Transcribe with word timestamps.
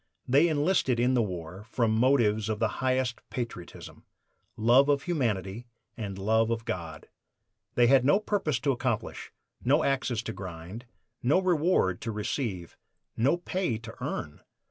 They 0.27 0.47
"enlisted 0.47 0.99
in 0.99 1.13
the 1.13 1.21
war" 1.21 1.63
from 1.69 1.91
motives 1.93 2.49
of 2.49 2.57
the 2.57 2.67
highest 2.81 3.19
patriotism 3.29 4.03
love 4.57 4.89
of 4.89 5.03
humanity 5.03 5.67
and 5.95 6.17
love 6.17 6.49
of 6.49 6.65
God. 6.65 7.07
They 7.75 7.85
had 7.85 8.03
no 8.03 8.19
purpose 8.19 8.59
to 8.61 8.71
accomplish, 8.71 9.31
no 9.63 9.83
axes 9.83 10.23
to 10.23 10.33
grind, 10.33 10.85
no 11.21 11.39
reward 11.39 12.01
to 12.01 12.11
receive, 12.11 12.75
no 13.15 13.37
pay 13.37 13.77
to 13.77 13.93
earn! 14.03 14.41